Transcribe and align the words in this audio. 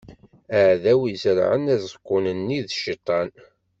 Aɛdaw 0.57 1.01
i 1.05 1.09
izerɛen 1.13 1.65
aẓekkun-nni, 1.75 2.59
d 2.67 2.69
Cciṭan. 2.75 3.29